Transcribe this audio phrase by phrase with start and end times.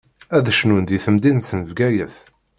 [0.37, 2.15] Ad cnun di temdint n Bgayet.